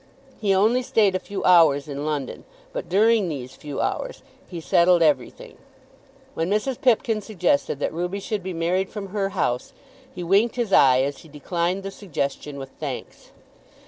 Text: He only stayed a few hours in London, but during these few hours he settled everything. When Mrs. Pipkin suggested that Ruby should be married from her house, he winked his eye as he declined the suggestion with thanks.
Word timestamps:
He 0.39 0.51
only 0.55 0.81
stayed 0.81 1.13
a 1.13 1.19
few 1.19 1.43
hours 1.43 1.87
in 1.87 2.07
London, 2.07 2.43
but 2.73 2.89
during 2.89 3.29
these 3.29 3.53
few 3.55 3.79
hours 3.79 4.23
he 4.47 4.59
settled 4.59 5.03
everything. 5.03 5.57
When 6.33 6.49
Mrs. 6.49 6.81
Pipkin 6.81 7.21
suggested 7.21 7.77
that 7.77 7.93
Ruby 7.93 8.19
should 8.19 8.41
be 8.41 8.51
married 8.51 8.89
from 8.89 9.09
her 9.09 9.29
house, 9.37 9.73
he 10.11 10.23
winked 10.23 10.55
his 10.55 10.73
eye 10.73 11.01
as 11.03 11.19
he 11.19 11.29
declined 11.29 11.83
the 11.83 11.91
suggestion 11.91 12.57
with 12.57 12.71
thanks. 12.79 13.31